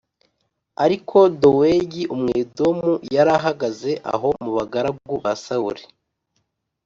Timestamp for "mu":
4.43-4.51